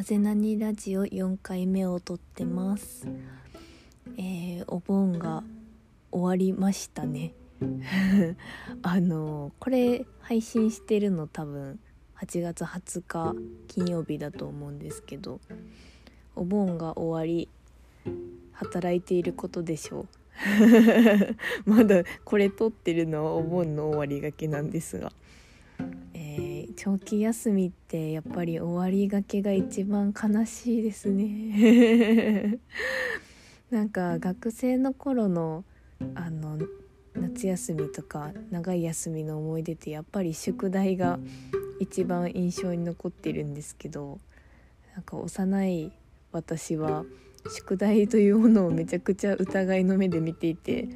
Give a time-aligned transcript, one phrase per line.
[0.00, 3.06] なぜなにラジオ4回目を撮ってます。
[4.16, 5.44] えー、お盆が
[6.10, 7.34] 終わりましたね。
[8.80, 11.78] あのこれ配信してるの多分
[12.16, 13.36] 8月20日
[13.68, 15.38] 金曜日だと思うんですけど
[16.34, 17.50] お盆が終わり
[18.52, 20.06] 働いていることでしょ
[21.66, 21.68] う。
[21.70, 25.12] まだこれ撮ってるのはお盆の終わりがけなんですが、
[26.82, 32.58] 長期休みってやっぱり終わりがけが一番悲しいですね。
[33.70, 35.62] なんか学生の頃の
[36.14, 36.58] あの
[37.12, 41.20] 夏休みとか長い休みの思い出ってやっぱり宿題が
[41.80, 44.18] 一番印象に残ってるんですけど
[44.94, 45.92] なんか幼い
[46.32, 47.04] 私は
[47.50, 50.88] 宿題というものをめちゃくちゃ疑いの目で見ていて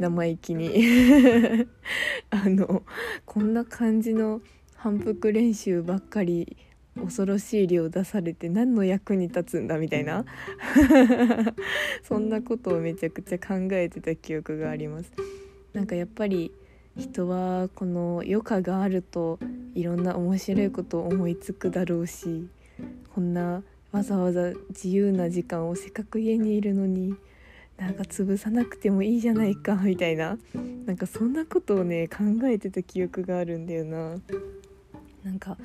[0.00, 1.66] 生意気に。
[2.30, 2.82] あの
[3.26, 4.40] こんな感じの
[4.76, 6.56] 反復練習ばっかり
[7.00, 10.24] 恐ろしい量出されて何の役に立つんだみたいな
[12.02, 15.12] そんなことをめちゃくちゃ考えてた記憶があります。
[15.72, 16.52] なんかやっぱり
[16.96, 19.38] 人はこの余暇があると
[19.74, 22.48] いろんな面白いことを思いつくだろうし
[23.14, 27.14] こんなわざわざ自由な時間をせっかく家にいるのに
[27.76, 30.38] なんか潰さなくてもいいじゃないかみたいな
[30.86, 34.16] なんかそんなことをね考えてた記憶があるんだよな。
[35.26, 35.58] なんか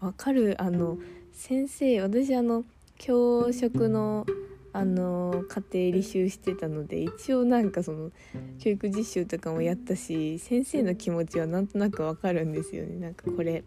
[0.00, 0.60] わかる？
[0.60, 0.98] あの
[1.32, 2.64] 先生私あの
[2.98, 4.26] 教職の
[4.72, 8.10] あの家庭履修してたので一応なんかその
[8.58, 12.98] 教育実習とかもやったし先生の気持ちはなんとなくわかるんですよね。
[12.98, 13.64] なんかこれ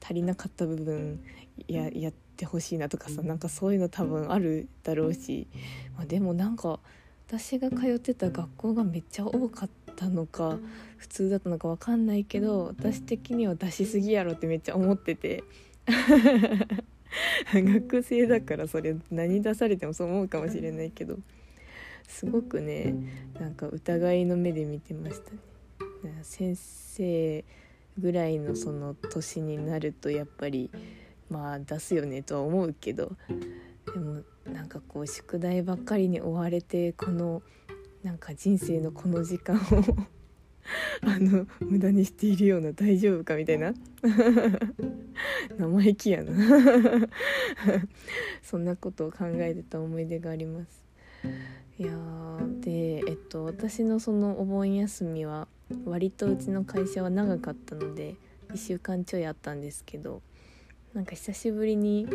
[0.00, 1.20] 足りなかった部分
[1.66, 5.48] ややってほしいなとかさなんかそういうの多分あるだろうし、
[5.96, 6.78] まあ、でもなんか
[7.26, 10.58] 私が通ってた学校がめっちゃ多かったのか
[10.98, 15.42] 普通だったのか分かんないけど私的には出しすぎやろってめっちゃ思ってて。
[17.54, 21.16] 学生だからそれ何出されてもそう思うかもしれないけど。
[22.08, 22.94] すごくね
[23.38, 25.32] なんか疑いの目で見てました
[26.06, 26.20] ね。
[26.22, 27.44] 先生
[27.98, 30.70] ぐらいのその年になるとやっぱり
[31.30, 33.12] まあ出すよねとは思うけど
[33.92, 37.42] でもなんかこう宿題ばっかりに追われてこの
[38.06, 39.58] なんか人生のこの時間を
[41.02, 43.74] あの無駄にしているような大丈夫かみたいな。
[45.58, 46.30] 生意気やな。
[48.44, 50.84] そんなことを考えてた思い出があります。
[51.80, 51.98] いや
[52.60, 55.48] でえっと私のそのお盆休みは
[55.84, 58.14] 割とうちの会社は長かったので
[58.50, 60.22] 1週間ちょいあったんですけど
[60.94, 62.06] なんか久しぶりに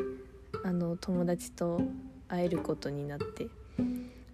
[0.64, 1.82] あの友達と
[2.30, 3.50] 会えることになって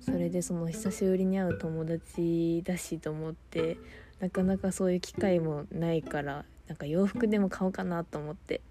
[0.07, 3.77] それでその久しぶりに会う友達だしと思って
[4.19, 8.61] なかなかそういう機会もないからなんか洋服でも買おうかなと思って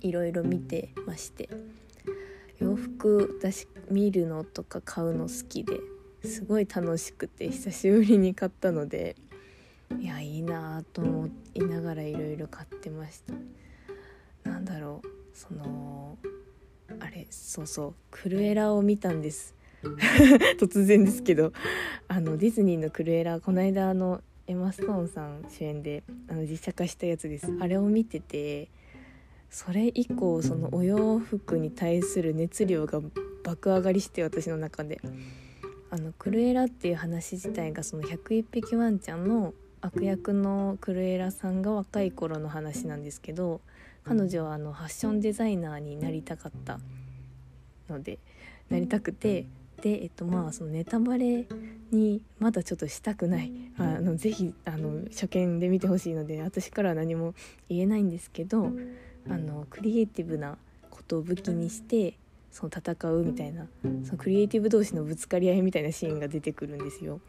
[0.00, 1.48] いろいろ見てまして。
[2.60, 5.74] 洋服私見るのとか買うの好きで
[6.24, 9.14] すごい楽しくて久しぶりに買ったので
[10.00, 14.50] いやいいなと思いながらいろいろ買ってました。
[14.50, 16.18] なんだろうその
[17.00, 19.54] あれそうそうクルエラを見たんです。
[20.58, 21.52] 突然ですけど
[22.08, 27.46] あのディズニーのクルエラこの間あのエマ・ストーンさん主演であの実写化したやつです。
[27.60, 28.68] あれを見てて
[29.50, 33.00] それ以降そのお洋服に対する熱量が
[33.44, 35.00] 爆上がりして私の中で。
[35.90, 43.62] あのクルエラっていう話自体がその101匹ワンちゃんの悪役のクルエラさんが若い頃の話なんですけど
[44.04, 46.78] 彼女はあのファッションデザイナーになりたかった
[47.88, 48.18] ので
[48.68, 49.46] なりたくて
[49.82, 51.46] で、えっと、まあそのネタバレ
[51.90, 57.34] にまだちょっとしたくないあのぜひあの初見で見てほしいので私からは何も
[57.68, 58.72] 言えないんですけど
[59.28, 60.58] あのクリエイティブな
[60.90, 62.14] ことを武器にして
[62.50, 63.66] その戦うみたいな
[64.04, 67.20] そのクリエイティブ同士のぶつかり合いみたいなシーンが出てくるんですよ。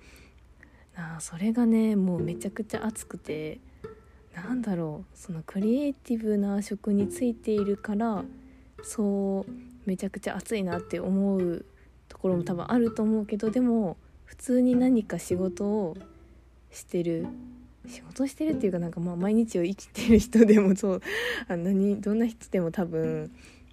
[0.96, 3.60] あそれがねもうめちゃくちゃ熱くて
[4.36, 8.24] なんだろうそのクリエイティブな職についているから
[8.82, 9.52] そう
[9.86, 11.66] めちゃくちゃ熱いなって思う
[12.10, 13.96] ところも多分あると思うけどでも
[14.26, 15.96] 普通に何か仕事を
[16.72, 17.28] してる
[17.88, 21.02] 仕事してるっていうかなんかまあ毎日を生きてる人でもそう
[21.48, 23.32] あ何どんな人でも多分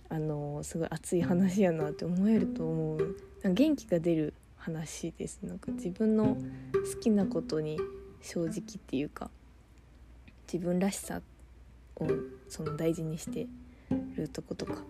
[0.09, 3.17] あのすごい熱い話やなって思えると思う。
[3.45, 5.41] 元気が出る話です。
[5.43, 6.37] なんか自分の
[6.95, 7.79] 好きなことに
[8.23, 9.31] 正直っていうか
[10.53, 11.21] 自分らしさ
[11.97, 12.09] を
[12.49, 13.47] その大事にして
[14.17, 14.83] るとことか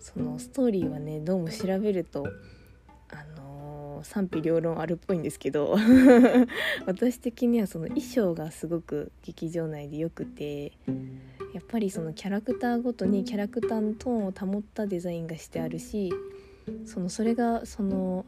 [0.00, 2.24] そのストーリーはねどうも調べると
[3.10, 5.76] あの賛否両論あるっぽいんですけど
[6.86, 10.72] 私的にはその衣装がすごく劇場内でよくて
[11.52, 16.12] やっぱりそのキャラクターごとにキャラクターのトーンを保ったデザインがしてあるし
[16.84, 18.26] そのそれがその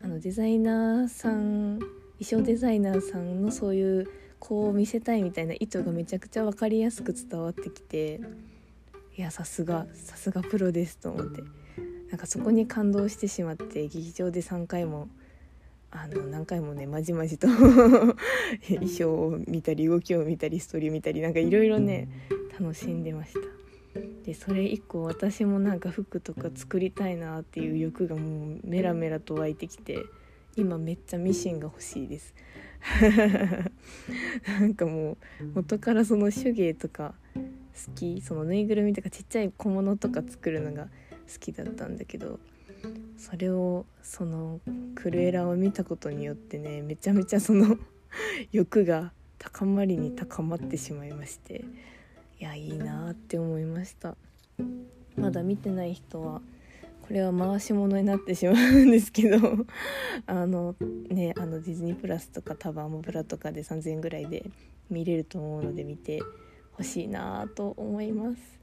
[0.00, 1.78] あのデザイナーさん
[2.18, 4.06] 衣装デザイナーさんのそういう
[4.38, 8.20] こう見せたいみたいな意図がめちゃくちゃ分かりやすく伝わってきて
[9.16, 11.42] いやさすがさすがプロですと思って。
[12.14, 15.08] なんかそこに感動してしまって劇場で3回も
[15.90, 17.48] あの何回もねまじまじと
[18.68, 22.08] 衣装を見たり動きを見たりストーリー見たりなんかいろいろね
[22.56, 23.40] 楽しんでました。
[24.24, 29.98] でそれ以降私もなんか服とか作りたいなっていう欲がもうメラメラと湧いてきて
[30.56, 32.32] 今めっちゃミシンが欲しいです。
[34.46, 37.14] なんかもう元からその手芸とか
[37.74, 38.20] 好き。
[38.20, 42.38] そのぬいぐるみとかちっちゃい小物とか作るのが好きだったんだけど
[43.16, 44.60] それをその
[44.94, 47.78] クルエラを見たことによってねめちゃめちゃその
[48.52, 51.64] 欲が高まりに高まってしまいまして
[52.40, 54.16] いやいいなって思いました。
[55.16, 56.42] まだ見てない人は
[57.02, 59.36] これは回し物になってしまうんですけど
[60.26, 60.74] あの
[61.08, 64.44] ねあのディズニープラスとか多分アマプラとかで3000円ぐらいで
[64.90, 66.22] 見れると思うので見て
[66.76, 68.60] ほしいなと思います。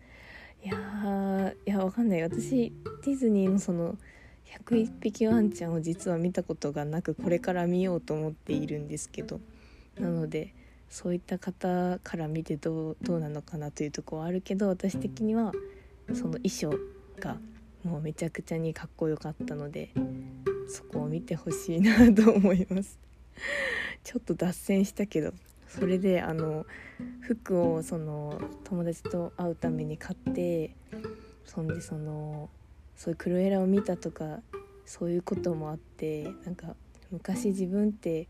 [0.63, 2.21] いやいやわかんない。
[2.21, 2.71] 私
[3.03, 3.97] ディズニーのその
[4.65, 9.39] 101匹ワンちゃんを実は見たことがなくこれから見ようと思っているんですけど
[9.99, 10.53] なので
[10.89, 15.53] そういった方から見てどうどうなのかなというとこはあるけど私的には
[16.13, 16.73] その衣装
[17.19, 17.37] が
[17.83, 19.89] もうめちゃくちゃにかっこよかったので
[20.67, 22.99] そこを見てほしいなと思います。
[24.03, 25.33] ちょっと脱線したけど
[25.73, 26.65] それであの
[27.21, 30.75] 服をその友達と会うために買って
[31.45, 32.49] そんでその
[32.97, 34.39] そういうクルエラを見たとか
[34.85, 36.75] そういうこともあってなんか
[37.09, 38.27] 昔自分って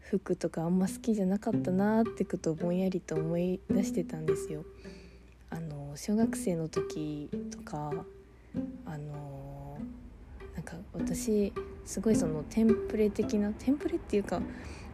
[0.00, 4.64] 服とかあんま好きじゃなかったなってことをぼんやりと思い出してたんですよ。
[5.48, 7.92] あの小学生の時とか
[8.84, 9.78] あの
[10.54, 11.52] なんか私
[11.86, 14.42] すごいそのテンプレ的なテンプレっていうか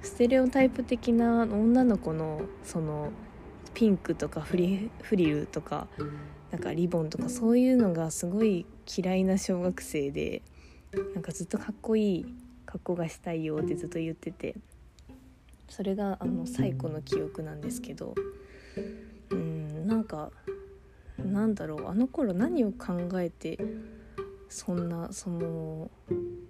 [0.02, 3.10] ステレオタイプ的な女の子のその
[3.74, 5.86] ピンクとかフリフリルとか
[6.50, 8.66] なんかリボンとかそういうのがすごい
[8.96, 10.42] 嫌いな小学生で
[11.14, 12.34] なんかずっとかっこいい
[12.64, 14.54] 格好がしたいよってずっと言ってて
[15.68, 18.14] それがあの最古の記憶なんですけど
[19.30, 20.30] うんなんか
[21.18, 23.58] なんだろうあの頃何を考えて
[24.48, 25.90] そんなその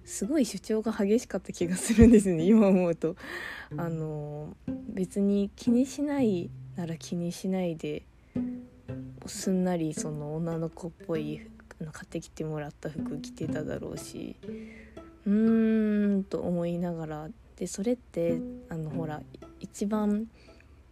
[0.05, 3.17] すごい主張が激しかった気がするんですね 今思うと。
[3.77, 4.57] あの
[4.89, 8.05] 別に気にしないなら気にしないで
[9.27, 11.41] すんなりその女の子っぽい
[11.93, 14.37] 買ってきてもらった服着てただろうし
[15.27, 19.23] うーんと思いながらでそれってあのほら
[19.61, 20.29] 一番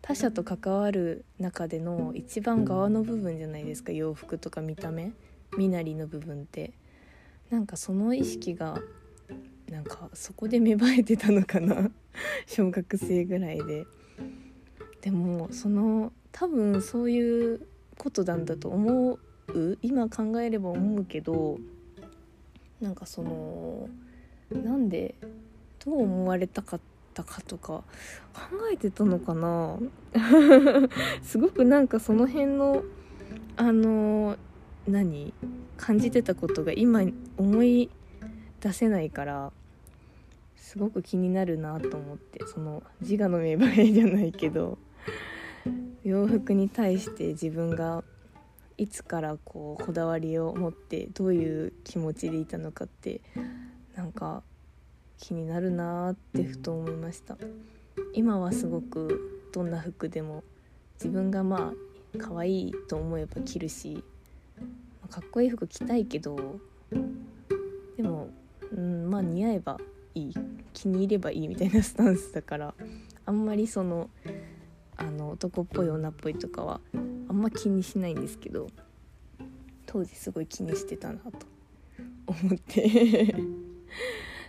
[0.03, 5.13] 他者と関わる中での一番側の部分じゃないですか洋服とか見た目
[5.57, 6.73] 身なりの部分って
[7.51, 8.81] なんかその意識が
[9.71, 11.91] なんかそこで芽生えてたのかな？
[12.47, 13.87] 小学生ぐらいで。
[15.01, 17.61] でもその多分そういう
[17.97, 19.79] ことなんだと思う？
[19.83, 21.59] 今考えれば思うけど
[22.81, 23.89] なんかその
[24.51, 25.15] なんで
[25.85, 26.81] どう思われたかっ
[27.15, 27.85] たかとか
[28.35, 29.79] 考えてたのかな？
[31.23, 32.83] すごくなんかその辺の
[33.57, 34.37] あの
[34.89, 35.33] 何？
[35.77, 37.03] 感じてたことが今
[37.37, 37.91] 思い
[38.61, 39.53] 出せないから
[40.57, 44.79] すごく気になるなと思ってその自我の芽生えじゃないけど
[46.05, 48.05] 洋服に対して自分が
[48.79, 53.21] いつからこうこだわりを持ってどういう気持ちでいたのかって
[53.95, 54.43] なんか
[55.19, 57.39] 気になるなってふと思いました。
[58.13, 60.45] 今はすごくどんな服でも
[60.97, 64.05] 自分がまあ可愛いと思えば着るし
[65.07, 66.59] かっこいい服着たいけど
[67.97, 68.29] でも、
[68.73, 69.79] うん、まあ似合えば
[70.15, 70.35] いい。
[70.77, 72.75] 気に入ればいいみたいなスタンスだから
[73.25, 74.11] あんまりその
[74.99, 78.69] あの男っぽい女っぽいとかはあんま気にしないんですけど
[79.87, 81.31] 当時すごい気にしてたなと
[82.27, 83.35] 思って。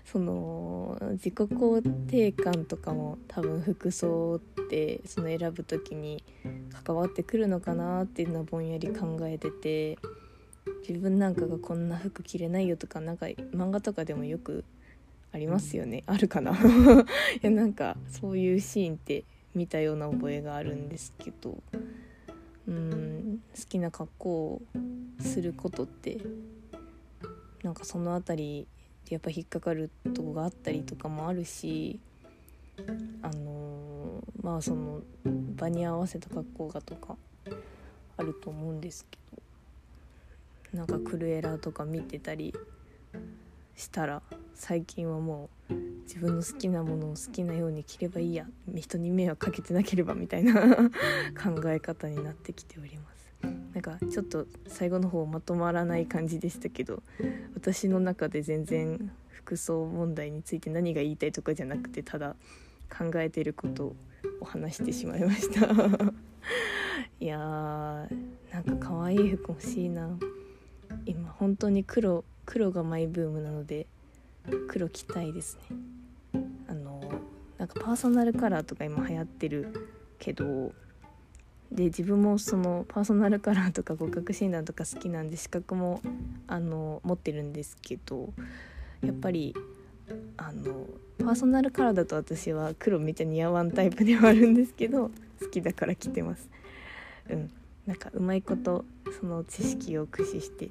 [0.03, 6.23] その自己肯定感とかも多分服装ってその選ぶ時に
[6.85, 9.99] 関わってくるのかなっていうのはぼんやり考えてて
[10.81, 14.63] 自分なんかがこんな服着れないよとかなんか漫画とかでもよく
[15.31, 16.03] ありますよね。
[16.05, 16.51] あるかな？
[16.57, 16.57] い
[17.41, 21.61] やなんかそういうシーンって見たような覚えがあるんですけど。
[22.67, 24.61] うん好きな格好を
[25.21, 26.17] することって
[27.63, 28.67] なんかその辺り
[29.09, 31.99] やっぱ引っかかるとこがあったりとかもあるし
[33.21, 35.01] あのまあその
[35.55, 37.15] 場に合わせた格好がとか
[38.17, 39.26] あると思うんですけど
[40.77, 42.53] なんかクルエラとか見てたり
[43.75, 44.21] したら
[44.53, 50.53] 最近はもう自分の好きなものを好きなように着ればいいや人に迷惑かけてなければみたいな
[51.35, 53.17] 考え方になってきております。
[53.73, 57.01] なんかちょっと最後の方まとまらない感じでしたけど
[57.55, 62.35] 私の中で全然服装問題について何が言いたいとかじゃなくてただ
[62.89, 63.95] 考えていること
[64.41, 65.67] を話してしまいました
[67.19, 70.17] いやーなんか可愛い服欲しいな
[71.07, 73.87] 今本当に黒黒がマイブームなので
[74.67, 76.41] 黒着たいですね。
[76.67, 77.01] あの
[77.57, 80.73] なんかパーソナルカラーとか今流行ってるけど
[81.71, 86.01] で自分もそのパーソナルカラーとか骨格診断とか好きなんで資格も
[86.47, 88.33] あの持ってるんですけど
[89.01, 89.55] やっぱり
[90.35, 90.87] あの
[91.19, 95.09] パーソナルカラーだと私は黒めっちゃ似合わんタイプではあるんですけど
[95.39, 96.49] 好きだから着てます。
[97.29, 97.51] うん。
[97.87, 98.83] なんかうまいこと
[99.19, 100.69] その知識を駆使して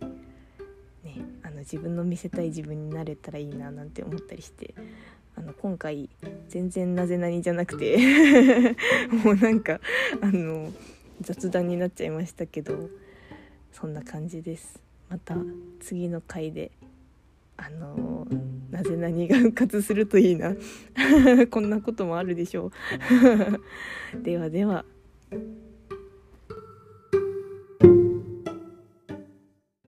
[1.07, 4.75] ねあの自分の見せたい自分になれたらいいななんて思ったりして
[5.37, 6.11] あの今回
[6.49, 7.97] 全然なぜなにじゃなくて
[9.25, 9.81] もうなんか
[10.21, 10.73] あの
[11.21, 12.91] 雑談になっちゃいましたけど
[13.73, 14.81] そんな感じです。
[15.09, 15.37] また
[15.81, 16.73] 次の回で
[17.57, 18.27] あの
[18.71, 20.57] なぜ何が復活するといいな。
[21.51, 22.73] こんなこともあるでしょ
[24.15, 24.21] う。
[24.25, 24.85] ではでは。